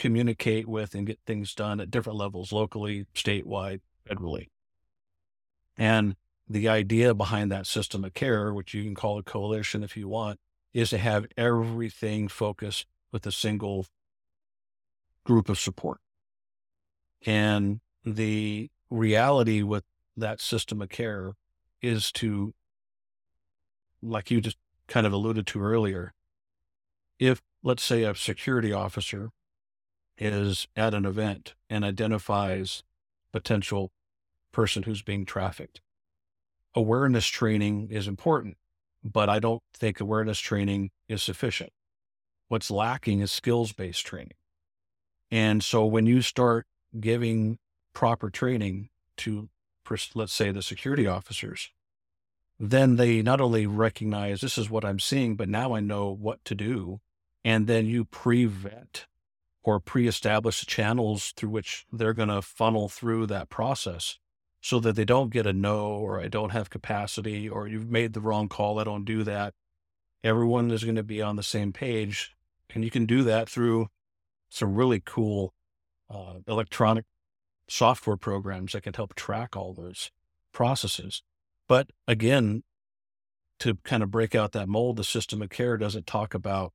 [0.03, 4.48] communicate with and get things done at different levels, locally, statewide, federally.
[5.78, 6.16] And
[6.48, 10.09] the idea behind that system of care, which you can call a coalition if you
[10.09, 10.40] want,
[10.74, 13.86] is to have everything focused with a single
[15.22, 16.00] group of support.
[17.24, 19.84] And the reality with
[20.16, 21.34] that system of care
[21.80, 22.55] is to,
[24.03, 24.57] like you just
[24.88, 26.12] kind of alluded to earlier,
[27.20, 29.30] if, let's say, a security officer
[30.23, 32.83] is at an event and identifies
[33.33, 33.91] potential
[34.53, 35.81] person who's being trafficked,
[36.75, 38.57] awareness training is important,
[39.03, 41.73] but I don't think awareness training is sufficient.
[42.49, 44.35] What's lacking is skills based training.
[45.31, 46.66] And so when you start
[47.01, 47.59] giving
[47.95, 49.49] proper training to,
[50.14, 51.70] let's say, the security officers,
[52.61, 56.45] then they not only recognize this is what I'm seeing, but now I know what
[56.45, 57.01] to do.
[57.45, 59.07] And then you pre vet
[59.65, 64.19] or pre established channels through which they're going to funnel through that process
[64.61, 68.13] so that they don't get a no or I don't have capacity or you've made
[68.13, 68.79] the wrong call.
[68.79, 69.55] I don't do that.
[70.23, 72.35] Everyone is going to be on the same page.
[72.75, 73.89] And you can do that through
[74.49, 75.53] some really cool
[76.09, 77.05] uh, electronic
[77.69, 80.11] software programs that can help track all those
[80.53, 81.23] processes.
[81.67, 82.63] But again,
[83.61, 86.73] to kind of break out that mold, the system of care doesn't talk about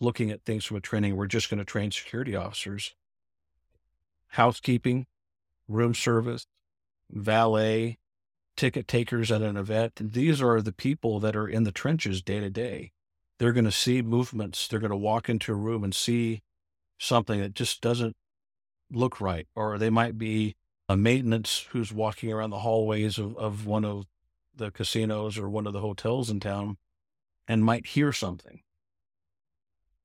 [0.00, 1.16] looking at things from a training.
[1.16, 2.94] We're just going to train security officers,
[4.28, 5.06] housekeeping,
[5.68, 6.46] room service,
[7.10, 7.98] valet,
[8.56, 9.92] ticket takers at an event.
[10.12, 12.92] These are the people that are in the trenches day to day.
[13.38, 14.66] They're going to see movements.
[14.66, 16.42] They're going to walk into a room and see
[16.98, 18.16] something that just doesn't
[18.90, 19.46] look right.
[19.54, 20.56] Or they might be
[20.88, 24.06] a maintenance who's walking around the hallways of, of one of
[24.54, 26.78] the casinos or one of the hotels in town
[27.46, 28.62] and might hear something.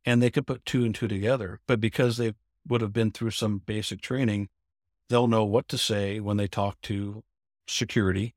[0.06, 1.60] And they could put two and two together.
[1.68, 2.34] But because they
[2.68, 4.50] would have been through some basic training,
[5.10, 7.24] they'll know what to say when they talk to
[7.68, 8.34] security.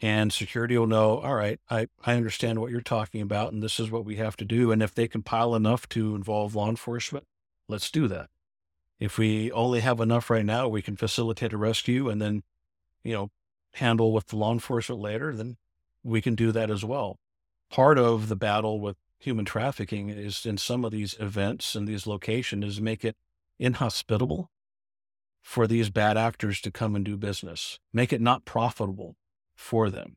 [0.00, 3.80] And security will know, all right, I, I understand what you're talking about, and this
[3.80, 4.70] is what we have to do.
[4.72, 7.26] And if they compile enough to involve law enforcement,
[7.68, 8.28] let's do that.
[8.98, 12.42] If we only have enough right now, we can facilitate a rescue and then,
[13.02, 13.30] you know,
[13.74, 15.56] handle with the law enforcement later, then
[16.02, 17.18] we can do that as well.
[17.70, 22.06] Part of the battle with human trafficking is in some of these events and these
[22.06, 23.16] locations is make it
[23.58, 24.50] inhospitable
[25.42, 29.16] for these bad actors to come and do business, make it not profitable
[29.54, 30.16] for them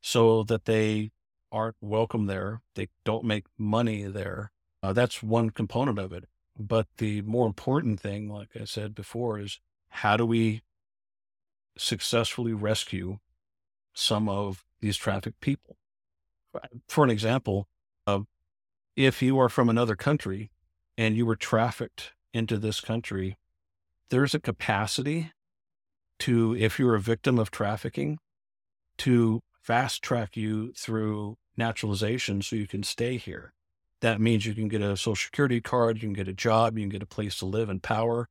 [0.00, 1.10] so that they
[1.52, 2.62] aren't welcome there.
[2.74, 4.52] They don't make money there.
[4.82, 6.24] Uh, that's one component of it.
[6.58, 10.62] But the more important thing, like I said before, is how do we
[11.76, 13.18] successfully rescue
[13.94, 15.76] some of these trafficked people?
[16.88, 17.68] For an example,
[18.06, 18.20] uh,
[18.96, 20.50] if you are from another country
[20.98, 23.36] and you were trafficked into this country
[24.10, 25.32] there's a capacity
[26.18, 28.18] to, if you're a victim of trafficking,
[28.98, 33.52] to fast track you through naturalization so you can stay here.
[34.00, 36.82] That means you can get a social security card, you can get a job, you
[36.82, 38.28] can get a place to live and power.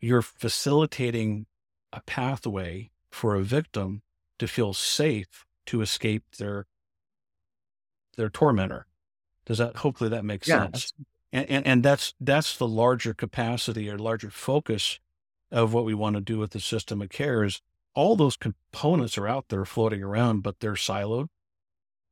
[0.00, 1.46] You're facilitating
[1.92, 4.02] a pathway for a victim
[4.38, 6.66] to feel safe to escape their
[8.16, 8.86] their tormentor.
[9.46, 10.92] Does that hopefully that makes yeah, sense?
[11.32, 14.98] And, and and that's that's the larger capacity or larger focus
[15.50, 17.60] of what we want to do with the system of care is
[17.94, 21.26] all those components are out there floating around, but they're siloed.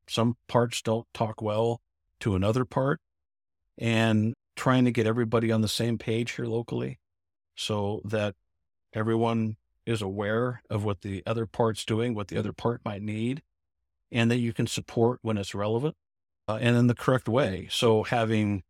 [0.09, 1.81] Some parts don't talk well
[2.21, 3.01] to another part
[3.77, 6.99] and trying to get everybody on the same page here locally
[7.55, 8.35] so that
[8.93, 9.57] everyone
[9.87, 13.43] is aware of what the other part's doing, what the other part might need,
[14.11, 15.97] and that you can support when it's relevant
[16.49, 17.69] uh, and in the correct way.
[17.71, 18.63] So having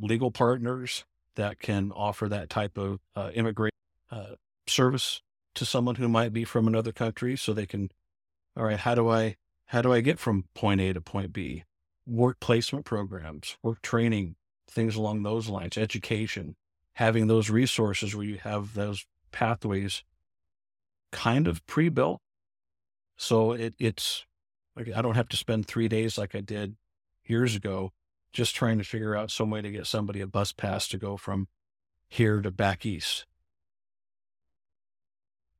[0.00, 1.04] legal partners
[1.34, 3.76] that can offer that type of uh, immigration
[4.10, 4.34] uh,
[4.66, 5.20] service
[5.54, 7.90] to someone who might be from another country so they can
[8.56, 11.64] all right how do i how do i get from point a to point b
[12.06, 14.36] work placement programs work training
[14.70, 16.54] things along those lines education
[16.94, 20.04] having those resources where you have those pathways
[21.12, 22.20] kind of pre-built
[23.16, 24.26] so it, it's
[24.76, 26.76] like i don't have to spend three days like i did
[27.28, 27.92] years ago
[28.32, 31.16] just trying to figure out some way to get somebody a bus pass to go
[31.16, 31.48] from
[32.08, 33.26] here to back east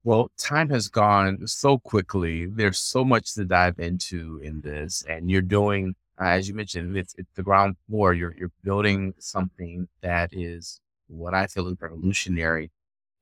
[0.09, 2.47] well, time has gone so quickly.
[2.47, 6.97] There's so much to dive into in this, and you're doing, uh, as you mentioned,
[6.97, 8.15] it's, it's the ground floor.
[8.15, 12.71] You're you're building something that is what I feel is revolutionary.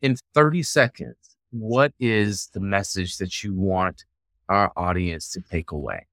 [0.02, 1.16] In 30 seconds,
[1.50, 4.04] what is the message that you want
[4.48, 6.06] our audience to take away?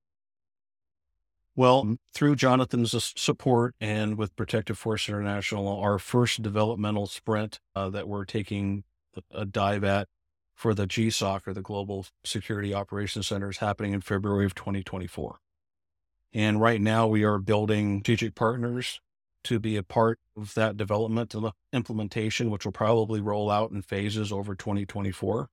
[1.55, 8.07] Well, through Jonathan's support and with Protective Force International, our first developmental sprint uh, that
[8.07, 8.83] we're taking
[9.31, 10.07] a dive at
[10.55, 15.37] for the GSOC or the Global Security Operations Center is happening in February of 2024.
[16.33, 18.99] And right now we are building strategic partners
[19.43, 23.83] to be a part of that development and implementation, which will probably roll out in
[23.83, 25.49] phases over 2024.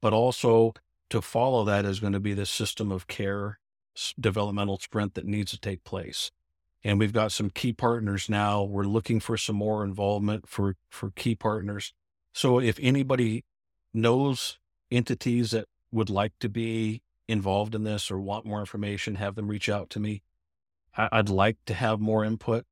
[0.00, 0.74] But also
[1.10, 3.58] to follow that is going to be the system of care
[4.18, 6.30] developmental sprint that needs to take place.
[6.84, 8.62] And we've got some key partners now.
[8.62, 11.92] We're looking for some more involvement for, for key partners.
[12.32, 13.44] So if anybody
[13.92, 14.58] knows
[14.90, 19.48] entities that would like to be involved in this or want more information, have them
[19.48, 20.22] reach out to me.
[20.96, 22.64] I, would like to have more input.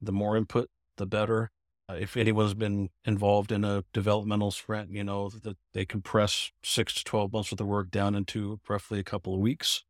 [0.00, 1.50] The more input, the better.
[1.88, 6.94] Uh, if anyone's been involved in a developmental sprint, you know that they compress six
[6.94, 9.84] to 12 months worth of work down into roughly a couple of weeks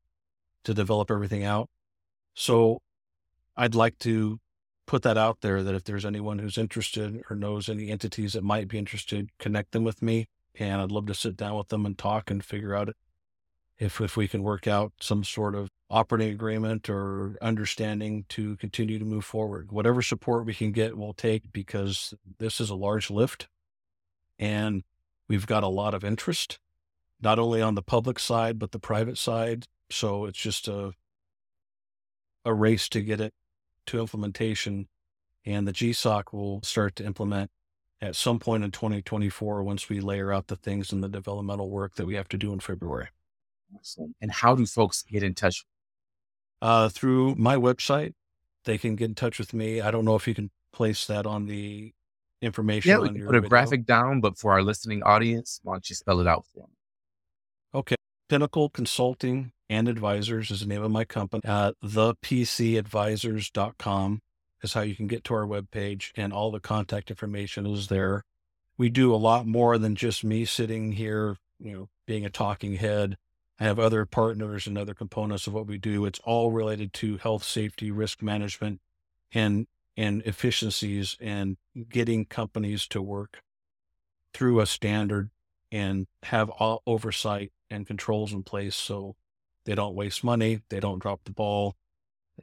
[0.64, 1.68] to develop everything out.
[2.34, 2.80] So
[3.56, 4.38] I'd like to
[4.86, 8.42] put that out there that if there's anyone who's interested or knows any entities that
[8.42, 10.26] might be interested, connect them with me.
[10.58, 12.94] And I'd love to sit down with them and talk and figure out
[13.78, 18.98] if if we can work out some sort of operating agreement or understanding to continue
[18.98, 19.72] to move forward.
[19.72, 23.48] Whatever support we can get, we'll take because this is a large lift
[24.38, 24.84] and
[25.28, 26.58] we've got a lot of interest,
[27.20, 29.66] not only on the public side, but the private side.
[29.92, 30.92] So it's just a,
[32.44, 33.34] a race to get it
[33.86, 34.88] to implementation.
[35.44, 37.50] And the GSOC will start to implement
[38.00, 41.94] at some point in 2024 once we layer out the things in the developmental work
[41.94, 43.08] that we have to do in February.
[43.76, 44.14] Awesome.
[44.20, 45.64] And how do folks get in touch?
[46.60, 48.14] Uh, through my website,
[48.64, 49.80] they can get in touch with me.
[49.80, 51.92] I don't know if you can place that on the
[52.40, 52.90] information.
[52.90, 53.48] Yeah, we can put a video.
[53.48, 56.70] graphic down, but for our listening audience, why don't you spell it out for them?
[57.74, 57.96] Okay.
[58.32, 61.42] Pinnacle Consulting and Advisors is the name of my company.
[61.46, 64.22] Uh, thepcadvisors.com
[64.62, 68.24] is how you can get to our webpage, and all the contact information is there.
[68.78, 72.76] We do a lot more than just me sitting here, you know, being a talking
[72.76, 73.18] head.
[73.60, 76.06] I have other partners and other components of what we do.
[76.06, 78.80] It's all related to health, safety, risk management,
[79.34, 81.58] and and efficiencies and
[81.90, 83.42] getting companies to work
[84.32, 85.28] through a standard
[85.70, 89.16] and have all oversight and controls in place so
[89.64, 91.74] they don't waste money, they don't drop the ball.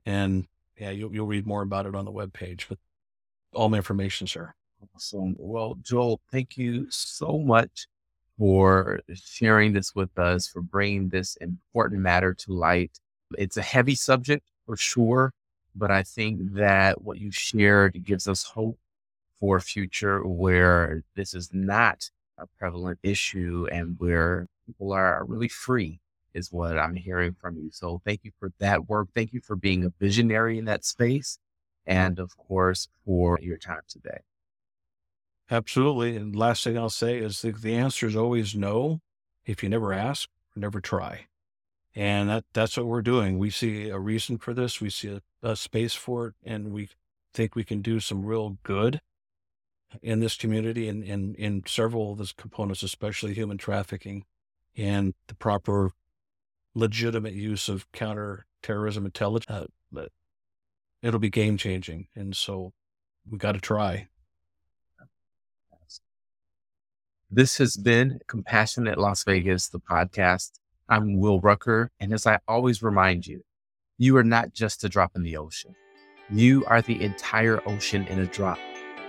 [0.06, 2.78] And yeah, you'll, you'll read more about it on the webpage, but
[3.54, 4.54] all my information, sir.
[4.96, 5.36] Awesome.
[5.38, 7.88] Well, Joel, thank you so much
[8.38, 13.00] for sharing this with us, for bringing this important matter to light.
[13.38, 15.34] It's a heavy subject for sure,
[15.76, 18.80] but I think that what you shared gives us hope
[19.40, 25.48] for a future where this is not a prevalent issue and where people are really
[25.48, 26.00] free
[26.34, 27.70] is what I'm hearing from you.
[27.72, 29.10] So thank you for that work.
[29.16, 31.40] Thank you for being a visionary in that space.
[31.88, 34.20] And of course, for your time today.
[35.50, 36.16] Absolutely.
[36.16, 39.02] And last thing I'll say is the, the answer is always no
[39.46, 41.26] if you never ask or never try.
[41.96, 43.40] And that, that's what we're doing.
[43.40, 44.80] We see a reason for this.
[44.80, 46.90] We see a, a space for it, and we
[47.34, 49.02] think we can do some real good
[50.04, 54.26] in this community and in, in several of those components, especially human trafficking
[54.78, 55.92] and the proper
[56.76, 59.50] legitimate use of counterterrorism intelligence.
[59.50, 60.12] Uh, but
[61.02, 62.08] it'll be game changing.
[62.16, 62.74] And so
[63.30, 64.08] we got to try.
[67.32, 70.54] This has been Compassionate Las Vegas, the podcast.
[70.88, 71.92] I'm Will Rucker.
[72.00, 73.44] And as I always remind you,
[74.00, 75.76] you are not just a drop in the ocean.
[76.32, 78.58] You are the entire ocean in a drop.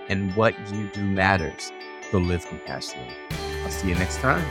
[0.08, 1.72] And what you do matters.
[2.10, 3.14] So live compassionately.
[3.62, 4.44] I'll see you next time.